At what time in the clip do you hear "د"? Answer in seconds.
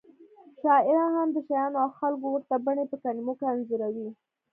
1.33-1.37